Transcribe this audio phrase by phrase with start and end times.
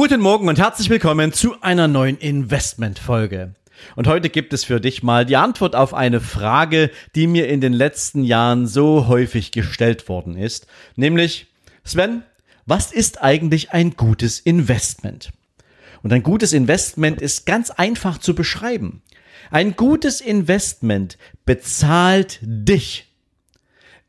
[0.00, 3.56] Guten Morgen und herzlich willkommen zu einer neuen Investment-Folge.
[3.96, 7.60] Und heute gibt es für dich mal die Antwort auf eine Frage, die mir in
[7.60, 10.68] den letzten Jahren so häufig gestellt worden ist.
[10.94, 11.48] Nämlich,
[11.82, 12.22] Sven,
[12.64, 15.32] was ist eigentlich ein gutes Investment?
[16.04, 19.02] Und ein gutes Investment ist ganz einfach zu beschreiben.
[19.50, 23.07] Ein gutes Investment bezahlt dich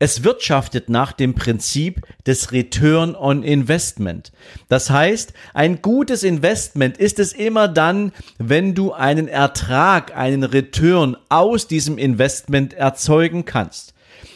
[0.00, 4.32] es wirtschaftet nach dem Prinzip des Return on Investment.
[4.68, 11.16] Das heißt, ein gutes Investment ist es immer dann, wenn du einen Ertrag, einen Return
[11.28, 13.92] aus diesem Investment erzeugen kannst.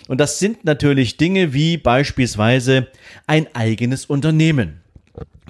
[0.06, 2.88] Und das sind natürlich Dinge wie beispielsweise
[3.26, 4.83] ein eigenes Unternehmen.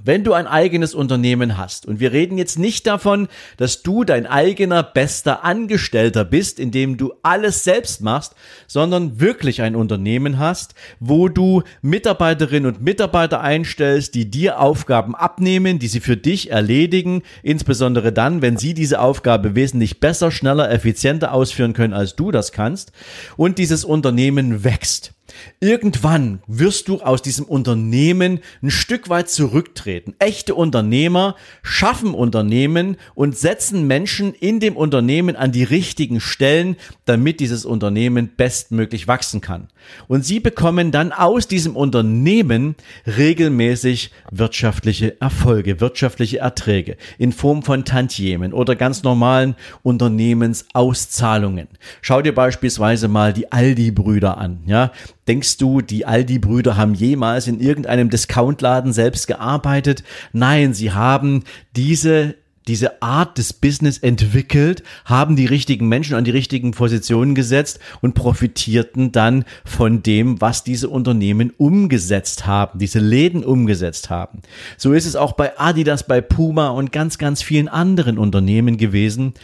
[0.07, 4.27] Wenn du ein eigenes Unternehmen hast, und wir reden jetzt nicht davon, dass du dein
[4.27, 8.35] eigener bester Angestellter bist, indem du alles selbst machst,
[8.67, 15.79] sondern wirklich ein Unternehmen hast, wo du Mitarbeiterinnen und Mitarbeiter einstellst, die dir Aufgaben abnehmen,
[15.79, 21.33] die sie für dich erledigen, insbesondere dann, wenn sie diese Aufgabe wesentlich besser, schneller, effizienter
[21.33, 22.93] ausführen können, als du das kannst,
[23.39, 25.14] und dieses Unternehmen wächst.
[25.61, 30.15] Irgendwann wirst du aus diesem Unternehmen ein Stück weit zurücktreten.
[30.19, 37.41] Echte Unternehmer schaffen Unternehmen und setzen Menschen in dem Unternehmen an die richtigen Stellen, damit
[37.41, 39.69] dieses Unternehmen bestmöglich wachsen kann.
[40.09, 42.75] Und sie bekommen dann aus diesem Unternehmen
[43.07, 51.69] regelmäßig wirtschaftliche Erfolge, wirtschaftliche Erträge in Form von Tantiemen oder ganz normalen Unternehmensauszahlungen.
[52.03, 54.93] Schau dir beispielsweise mal die Aldi-Brüder an, ja.
[55.29, 60.05] Denkst du, die Aldi-Brüder haben jemals in irgendeinem Discountladen selbst gearbeitet?
[60.33, 61.45] Nein, sie haben
[61.77, 62.35] diese
[62.67, 68.15] diese Art des Business entwickelt, haben die richtigen Menschen an die richtigen Positionen gesetzt und
[68.15, 74.41] profitierten dann von dem, was diese Unternehmen umgesetzt haben, diese Läden umgesetzt haben.
[74.79, 79.35] So ist es auch bei Adidas, bei Puma und ganz, ganz vielen anderen Unternehmen gewesen.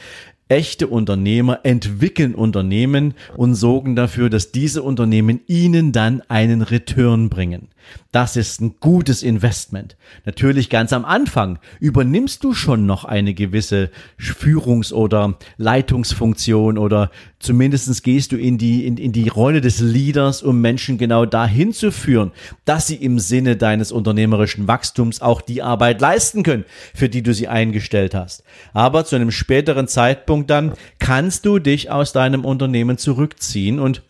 [0.50, 7.68] Echte Unternehmer entwickeln Unternehmen und sorgen dafür, dass diese Unternehmen ihnen dann einen Return bringen.
[8.12, 9.96] Das ist ein gutes Investment.
[10.24, 18.02] Natürlich ganz am Anfang übernimmst du schon noch eine gewisse Führungs- oder Leitungsfunktion oder zumindestens
[18.02, 21.92] gehst du in die, in, in die Rolle des Leaders, um Menschen genau dahin zu
[21.92, 22.32] führen,
[22.64, 27.32] dass sie im Sinne deines unternehmerischen Wachstums auch die Arbeit leisten können, für die du
[27.32, 28.42] sie eingestellt hast.
[28.72, 34.02] Aber zu einem späteren Zeitpunkt dann kannst du dich aus deinem Unternehmen zurückziehen und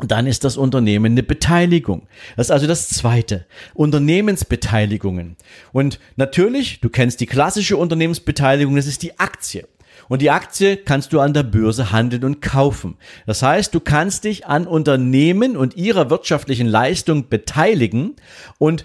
[0.00, 2.06] dann ist das Unternehmen eine Beteiligung.
[2.36, 3.46] Das ist also das zweite.
[3.74, 5.36] Unternehmensbeteiligungen.
[5.72, 9.68] Und natürlich, du kennst die klassische Unternehmensbeteiligung, das ist die Aktie.
[10.08, 12.96] Und die Aktie kannst du an der Börse handeln und kaufen.
[13.26, 18.16] Das heißt, du kannst dich an Unternehmen und ihrer wirtschaftlichen Leistung beteiligen
[18.58, 18.84] und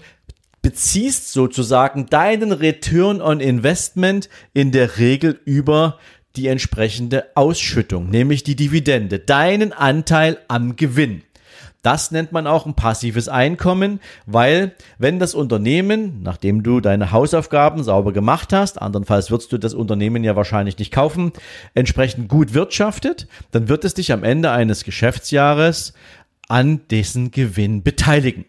[0.62, 5.98] beziehst sozusagen deinen Return on Investment in der Regel über
[6.36, 11.22] die entsprechende Ausschüttung, nämlich die Dividende, deinen Anteil am Gewinn.
[11.82, 17.82] Das nennt man auch ein passives Einkommen, weil wenn das Unternehmen, nachdem du deine Hausaufgaben
[17.82, 21.32] sauber gemacht hast, andernfalls würdest du das Unternehmen ja wahrscheinlich nicht kaufen,
[21.72, 25.94] entsprechend gut wirtschaftet, dann wird es dich am Ende eines Geschäftsjahres
[26.48, 28.44] an dessen Gewinn beteiligen.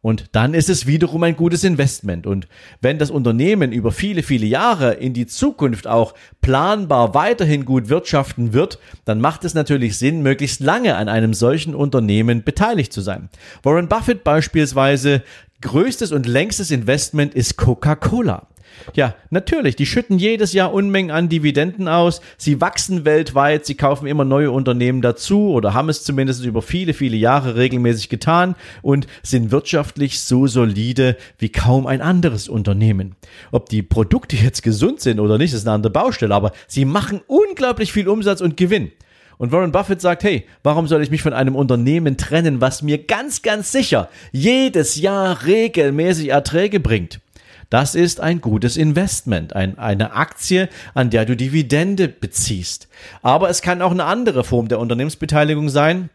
[0.00, 2.26] Und dann ist es wiederum ein gutes Investment.
[2.26, 2.46] Und
[2.80, 8.52] wenn das Unternehmen über viele, viele Jahre in die Zukunft auch planbar weiterhin gut wirtschaften
[8.52, 13.28] wird, dann macht es natürlich Sinn, möglichst lange an einem solchen Unternehmen beteiligt zu sein.
[13.62, 15.22] Warren Buffett beispielsweise
[15.60, 18.46] größtes und längstes Investment ist Coca-Cola.
[18.94, 24.06] Ja, natürlich, die schütten jedes Jahr Unmengen an Dividenden aus, sie wachsen weltweit, sie kaufen
[24.06, 29.06] immer neue Unternehmen dazu oder haben es zumindest über viele, viele Jahre regelmäßig getan und
[29.22, 33.16] sind wirtschaftlich so solide wie kaum ein anderes Unternehmen.
[33.52, 37.20] Ob die Produkte jetzt gesund sind oder nicht, ist eine andere Baustelle, aber sie machen
[37.26, 38.92] unglaublich viel Umsatz und Gewinn.
[39.38, 42.98] Und Warren Buffett sagt, hey, warum soll ich mich von einem Unternehmen trennen, was mir
[42.98, 47.20] ganz, ganz sicher jedes Jahr regelmäßig Erträge bringt?
[47.70, 52.88] Das ist ein gutes Investment, ein, eine Aktie, an der du Dividende beziehst.
[53.20, 56.08] Aber es kann auch eine andere Form der Unternehmensbeteiligung sein.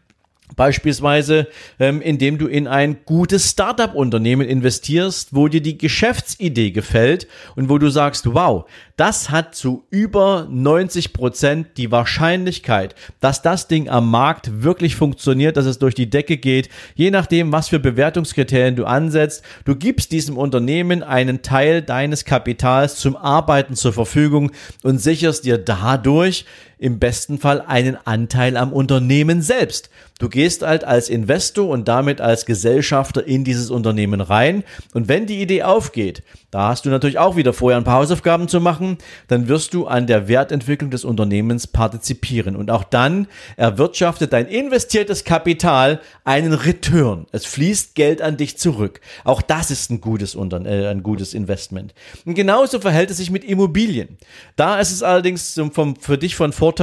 [0.56, 1.48] Beispielsweise,
[1.78, 7.78] ähm, indem du in ein gutes Startup-Unternehmen investierst, wo dir die Geschäftsidee gefällt und wo
[7.78, 8.64] du sagst, wow,
[8.96, 15.56] das hat zu über 90 Prozent die Wahrscheinlichkeit, dass das Ding am Markt wirklich funktioniert,
[15.56, 19.42] dass es durch die Decke geht, je nachdem, was für Bewertungskriterien du ansetzt.
[19.64, 24.52] Du gibst diesem Unternehmen einen Teil deines Kapitals zum Arbeiten zur Verfügung
[24.84, 26.44] und sicherst dir dadurch
[26.84, 29.88] im besten Fall einen Anteil am Unternehmen selbst.
[30.18, 34.64] Du gehst halt als Investor und damit als Gesellschafter in dieses Unternehmen rein.
[34.92, 38.46] Und wenn die Idee aufgeht, da hast du natürlich auch wieder vorher ein paar Hausaufgaben
[38.46, 42.54] zu machen, dann wirst du an der Wertentwicklung des Unternehmens partizipieren.
[42.54, 43.26] Und auch dann
[43.56, 47.26] erwirtschaftet dein investiertes Kapital einen Return.
[47.32, 49.00] Es fließt Geld an dich zurück.
[49.24, 51.92] Auch das ist ein gutes, Unter äh, ein gutes Investment.
[52.24, 54.16] Und genauso verhält es sich mit Immobilien.
[54.54, 56.73] Da ist es allerdings vom, für dich von Vorteil,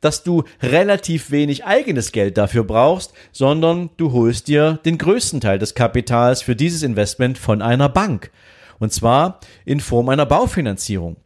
[0.00, 5.40] dass du relativ wenig eigenes Geld dafür brauchst brauchst, sondern du holst dir den größten
[5.40, 8.30] Teil des Kapitals für dieses Investment von einer Bank.
[8.78, 11.16] Und zwar in Form einer Baufinanzierung.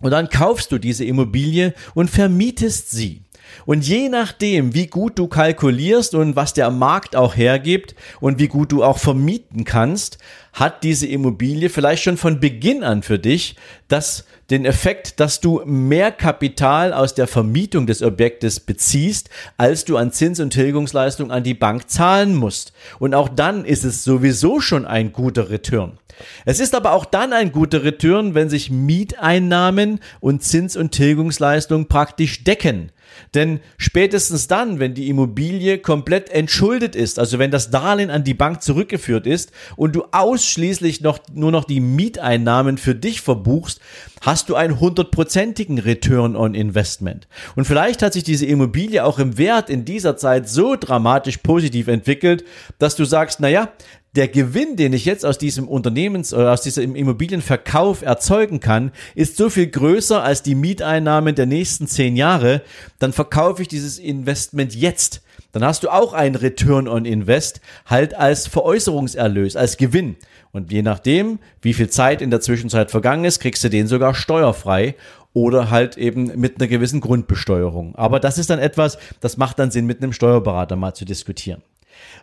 [0.00, 3.22] Und dann kaufst du diese Immobilie und vermietest sie.
[3.64, 8.48] Und je nachdem, wie gut du kalkulierst und was der Markt auch hergibt und wie
[8.48, 10.18] gut du auch vermieten kannst,
[10.56, 13.56] hat diese Immobilie vielleicht schon von Beginn an für dich
[13.88, 19.98] das, den Effekt, dass du mehr Kapital aus der Vermietung des Objektes beziehst, als du
[19.98, 22.72] an Zins- und Tilgungsleistung an die Bank zahlen musst.
[22.98, 25.98] Und auch dann ist es sowieso schon ein guter Return.
[26.46, 31.86] Es ist aber auch dann ein guter Return, wenn sich Mieteinnahmen und Zins- und Tilgungsleistung
[31.86, 32.90] praktisch decken.
[33.34, 38.34] Denn spätestens dann, wenn die Immobilie komplett entschuldet ist, also wenn das Darlehen an die
[38.34, 40.04] Bank zurückgeführt ist und du
[40.46, 43.80] ausschließlich noch, nur noch die Mieteinnahmen für dich verbuchst,
[44.20, 47.26] hast du einen hundertprozentigen Return on Investment.
[47.56, 51.88] Und vielleicht hat sich diese Immobilie auch im Wert in dieser Zeit so dramatisch positiv
[51.88, 52.44] entwickelt,
[52.78, 53.72] dass du sagst, naja,
[54.16, 59.36] der Gewinn, den ich jetzt aus diesem Unternehmens oder aus diesem Immobilienverkauf erzeugen kann, ist
[59.36, 62.62] so viel größer als die Mieteinnahmen der nächsten zehn Jahre,
[62.98, 65.22] dann verkaufe ich dieses Investment jetzt.
[65.52, 70.16] Dann hast du auch einen Return on Invest halt als Veräußerungserlös, als Gewinn.
[70.52, 74.14] Und je nachdem, wie viel Zeit in der Zwischenzeit vergangen ist, kriegst du den sogar
[74.14, 74.96] steuerfrei
[75.32, 77.94] oder halt eben mit einer gewissen Grundbesteuerung.
[77.94, 81.62] Aber das ist dann etwas, das macht dann Sinn, mit einem Steuerberater mal zu diskutieren.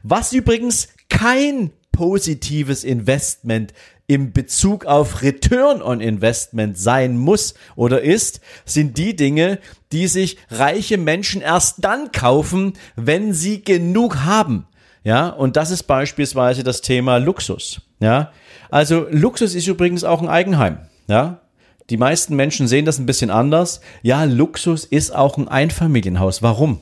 [0.03, 3.73] Was übrigens kein positives Investment
[4.07, 9.59] im Bezug auf Return on Investment sein muss oder ist, sind die Dinge,
[9.91, 14.67] die sich reiche Menschen erst dann kaufen, wenn sie genug haben.
[15.03, 17.81] Ja, und das ist beispielsweise das Thema Luxus.
[17.99, 18.31] Ja,
[18.69, 20.79] also Luxus ist übrigens auch ein Eigenheim.
[21.07, 21.41] Ja,
[21.89, 23.81] die meisten Menschen sehen das ein bisschen anders.
[24.01, 26.41] Ja, Luxus ist auch ein Einfamilienhaus.
[26.41, 26.81] Warum?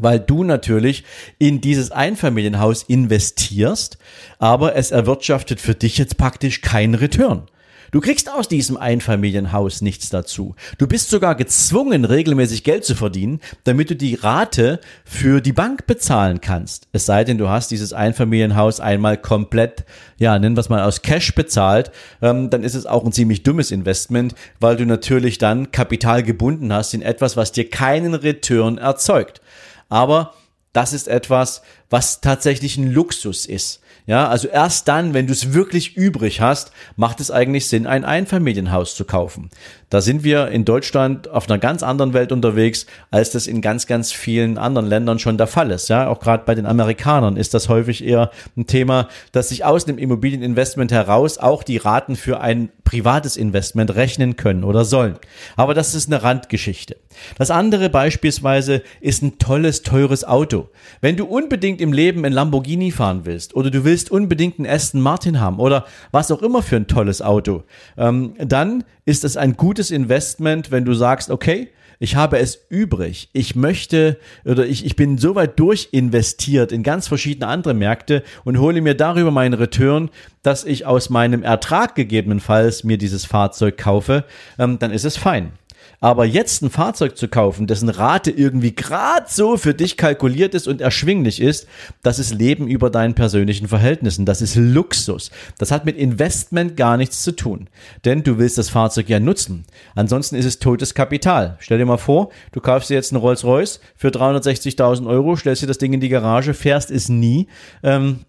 [0.00, 1.04] Weil du natürlich
[1.38, 3.98] in dieses Einfamilienhaus investierst,
[4.38, 7.48] aber es erwirtschaftet für dich jetzt praktisch keinen Return.
[7.94, 10.56] Du kriegst aus diesem Einfamilienhaus nichts dazu.
[10.78, 15.86] Du bist sogar gezwungen, regelmäßig Geld zu verdienen, damit du die Rate für die Bank
[15.86, 16.88] bezahlen kannst.
[16.90, 19.84] Es sei denn, du hast dieses Einfamilienhaus einmal komplett,
[20.18, 23.44] ja, nennen wir es mal aus Cash bezahlt, ähm, dann ist es auch ein ziemlich
[23.44, 28.76] dummes Investment, weil du natürlich dann Kapital gebunden hast in etwas, was dir keinen Return
[28.76, 29.40] erzeugt
[29.88, 30.34] aber
[30.72, 31.62] das ist etwas,
[31.94, 33.80] was tatsächlich ein Luxus ist.
[34.04, 38.04] Ja, also erst dann, wenn du es wirklich übrig hast, macht es eigentlich Sinn, ein
[38.04, 39.48] Einfamilienhaus zu kaufen.
[39.88, 43.86] Da sind wir in Deutschland auf einer ganz anderen Welt unterwegs, als das in ganz,
[43.86, 45.88] ganz vielen anderen Ländern schon der Fall ist.
[45.88, 49.84] Ja, auch gerade bei den Amerikanern ist das häufig eher ein Thema, dass sich aus
[49.84, 55.16] dem Immobilieninvestment heraus auch die Raten für ein privates Investment rechnen können oder sollen.
[55.56, 56.96] Aber das ist eine Randgeschichte.
[57.38, 60.70] Das andere beispielsweise ist ein tolles, teures Auto.
[61.00, 65.00] Wenn du unbedingt im Leben ein Lamborghini fahren willst oder du willst unbedingt einen Aston
[65.00, 67.62] Martin haben oder was auch immer für ein tolles Auto,
[67.96, 71.68] ähm, dann ist es ein gutes Investment, wenn du sagst, okay,
[72.00, 73.28] ich habe es übrig.
[73.32, 78.58] Ich möchte oder ich, ich bin so weit durchinvestiert in ganz verschiedene andere Märkte und
[78.58, 80.10] hole mir darüber meinen Return,
[80.42, 84.24] dass ich aus meinem Ertrag gegebenenfalls mir dieses Fahrzeug kaufe,
[84.58, 85.52] ähm, dann ist es fein.
[86.00, 90.68] Aber jetzt ein Fahrzeug zu kaufen, dessen Rate irgendwie gerade so für dich kalkuliert ist
[90.68, 91.66] und erschwinglich ist,
[92.02, 94.26] das ist Leben über deinen persönlichen Verhältnissen.
[94.26, 95.30] Das ist Luxus.
[95.58, 97.68] Das hat mit Investment gar nichts zu tun.
[98.04, 99.64] Denn du willst das Fahrzeug ja nutzen.
[99.94, 101.56] Ansonsten ist es totes Kapital.
[101.60, 105.66] Stell dir mal vor, du kaufst dir jetzt einen Rolls-Royce für 360.000 Euro, stellst dir
[105.66, 107.48] das Ding in die Garage, fährst es nie.
[107.82, 108.20] Ähm,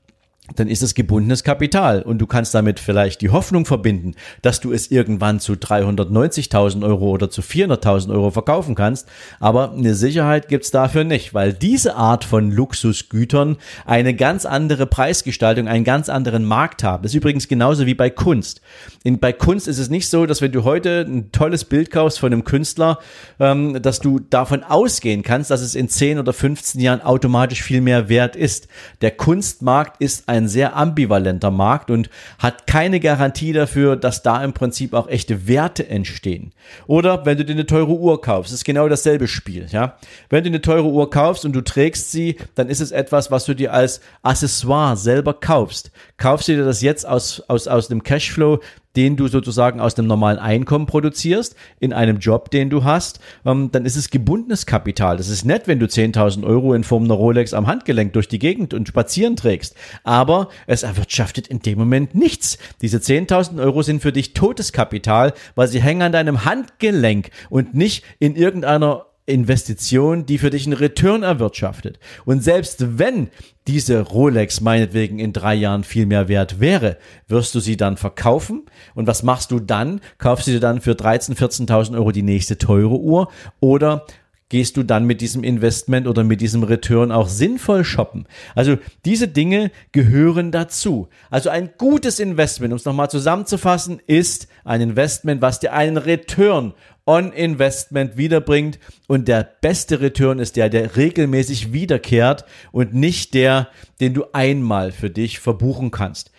[0.55, 4.71] dann ist es gebundenes Kapital und du kannst damit vielleicht die Hoffnung verbinden, dass du
[4.71, 9.07] es irgendwann zu 390.000 Euro oder zu 400.000 Euro verkaufen kannst,
[9.39, 15.67] aber eine Sicherheit gibt's dafür nicht, weil diese Art von Luxusgütern eine ganz andere Preisgestaltung,
[15.67, 17.03] einen ganz anderen Markt haben.
[17.03, 18.61] Das ist übrigens genauso wie bei Kunst.
[19.03, 22.19] In, bei Kunst ist es nicht so, dass wenn du heute ein tolles Bild kaufst
[22.19, 22.99] von einem Künstler,
[23.39, 27.81] ähm, dass du davon ausgehen kannst, dass es in 10 oder 15 Jahren automatisch viel
[27.81, 28.67] mehr wert ist.
[29.01, 34.43] Der Kunstmarkt ist ein ein sehr ambivalenter Markt und hat keine Garantie dafür, dass da
[34.43, 36.51] im Prinzip auch echte Werte entstehen.
[36.87, 39.97] Oder wenn du dir eine teure Uhr kaufst, ist genau dasselbe Spiel, ja.
[40.29, 43.45] Wenn du eine teure Uhr kaufst und du trägst sie, dann ist es etwas, was
[43.45, 45.91] du dir als Accessoire selber kaufst.
[46.17, 48.59] Kaufst du dir das jetzt aus, aus, aus dem Cashflow,
[48.95, 53.69] den du sozusagen aus dem normalen Einkommen produzierst, in einem Job, den du hast, ähm,
[53.71, 55.17] dann ist es gebundenes Kapital.
[55.17, 58.39] Das ist nett, wenn du 10.000 Euro in Form einer Rolex am Handgelenk durch die
[58.39, 59.75] Gegend und spazieren trägst.
[60.03, 62.57] Aber es erwirtschaftet in dem Moment nichts.
[62.81, 67.73] Diese 10.000 Euro sind für dich totes Kapital, weil sie hängen an deinem Handgelenk und
[67.73, 71.99] nicht in irgendeiner Investition, die für dich einen Return erwirtschaftet.
[72.25, 73.29] Und selbst wenn
[73.67, 78.65] diese Rolex meinetwegen in drei Jahren viel mehr wert wäre, wirst du sie dann verkaufen?
[78.93, 80.01] Und was machst du dann?
[80.19, 83.29] Kaufst du dir dann für 13.000, 14.000 Euro die nächste teure Uhr?
[83.59, 84.05] Oder
[84.49, 88.27] gehst du dann mit diesem Investment oder mit diesem Return auch sinnvoll shoppen.
[88.53, 91.07] Also diese Dinge gehören dazu.
[91.29, 96.73] Also ein gutes Investment, um es nochmal zusammenzufassen, ist ein Investment, was dir einen Return
[97.05, 98.79] on Investment wiederbringt.
[99.07, 103.69] Und der beste Return ist der, der regelmäßig wiederkehrt und nicht der,
[103.99, 106.31] den du einmal für dich verbuchen kannst.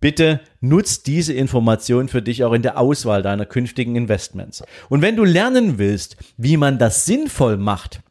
[0.00, 4.62] Bitte nutzt diese Information für dich auch in der Auswahl deiner künftigen Investments.
[4.88, 8.02] Und wenn du lernen willst, wie man das sinnvoll macht,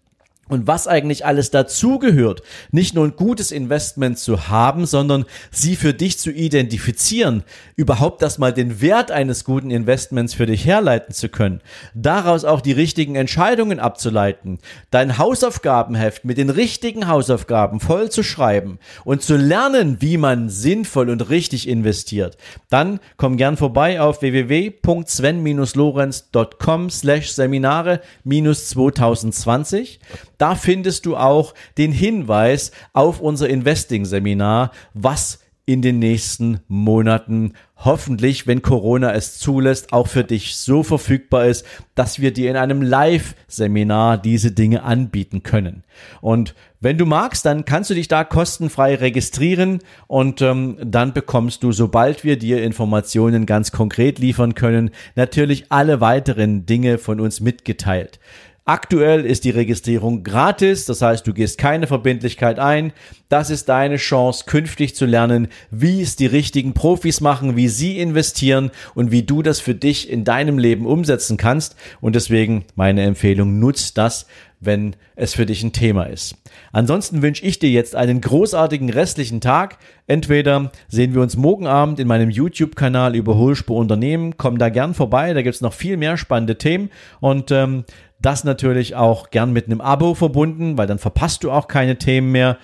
[0.48, 5.92] und was eigentlich alles dazugehört, nicht nur ein gutes Investment zu haben, sondern sie für
[5.94, 7.44] dich zu identifizieren,
[7.76, 11.62] überhaupt erstmal den Wert eines guten Investments für dich herleiten zu können,
[11.96, 14.60] daraus auch die richtigen Entscheidungen abzuleiten,
[14.92, 21.10] dein Hausaufgabenheft mit den richtigen Hausaufgaben voll zu schreiben und zu lernen, wie man sinnvoll
[21.10, 22.38] und richtig investiert,
[22.70, 30.00] dann komm gern vorbei auf www.sven-lorenz.com slash Seminare minus 2020
[30.38, 38.46] da findest du auch den Hinweis auf unser Investing-Seminar, was in den nächsten Monaten hoffentlich,
[38.46, 41.66] wenn Corona es zulässt, auch für dich so verfügbar ist,
[41.96, 45.84] dass wir dir in einem Live-Seminar diese Dinge anbieten können.
[46.22, 51.64] Und wenn du magst, dann kannst du dich da kostenfrei registrieren und ähm, dann bekommst
[51.64, 57.40] du, sobald wir dir Informationen ganz konkret liefern können, natürlich alle weiteren Dinge von uns
[57.42, 58.20] mitgeteilt.
[58.68, 62.94] Aktuell ist die Registrierung gratis, das heißt, du gehst keine Verbindlichkeit ein.
[63.30, 68.00] Das ist deine Chance, künftig zu lernen, wie es die richtigen Profis machen, wie sie
[68.00, 71.76] investieren und wie du das für dich in deinem Leben umsetzen kannst.
[72.02, 74.26] Und deswegen meine Empfehlung, nutzt das,
[74.60, 76.36] wenn es für dich ein Thema ist.
[76.72, 79.78] Ansonsten wünsche ich dir jetzt einen großartigen restlichen Tag.
[80.08, 84.38] Entweder sehen wir uns morgen Abend in meinem YouTube-Kanal über Hohlspur Unternehmen.
[84.38, 86.90] Komm da gern vorbei, da gibt's noch viel mehr spannende Themen.
[87.20, 87.86] Und ähm,
[88.26, 92.32] das natürlich auch gern mit einem Abo verbunden, weil dann verpasst du auch keine Themen
[92.32, 92.58] mehr.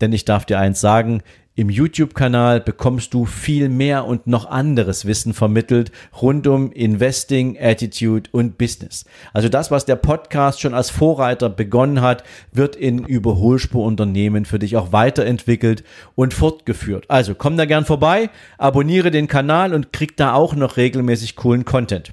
[0.00, 1.22] Denn ich darf dir eins sagen,
[1.58, 8.28] im YouTube-Kanal bekommst du viel mehr und noch anderes Wissen vermittelt rund um Investing, Attitude
[8.30, 9.06] und Business.
[9.32, 14.76] Also das, was der Podcast schon als Vorreiter begonnen hat, wird in Überholspurunternehmen für dich
[14.76, 15.82] auch weiterentwickelt
[16.14, 17.06] und fortgeführt.
[17.08, 21.64] Also komm da gern vorbei, abonniere den Kanal und krieg da auch noch regelmäßig coolen
[21.64, 22.12] Content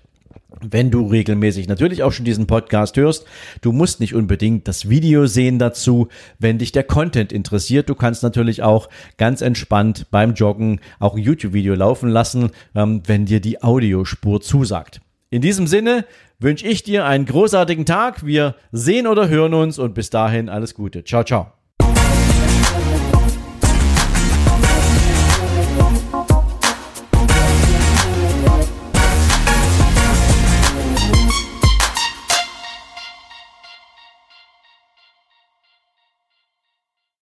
[0.69, 3.25] wenn du regelmäßig natürlich auch schon diesen Podcast hörst,
[3.61, 6.07] du musst nicht unbedingt das Video sehen dazu,
[6.39, 7.89] wenn dich der Content interessiert.
[7.89, 13.25] Du kannst natürlich auch ganz entspannt beim Joggen auch ein YouTube-Video laufen lassen, ähm, wenn
[13.25, 15.01] dir die Audiospur zusagt.
[15.29, 16.05] In diesem Sinne
[16.39, 18.25] wünsche ich dir einen großartigen Tag.
[18.25, 21.03] Wir sehen oder hören uns und bis dahin alles Gute.
[21.03, 21.62] Ciao, ciao.